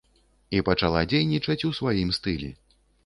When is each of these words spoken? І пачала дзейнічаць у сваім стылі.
І 0.59 0.61
пачала 0.69 1.03
дзейнічаць 1.11 1.61
у 1.69 1.73
сваім 1.81 2.09
стылі. 2.21 2.51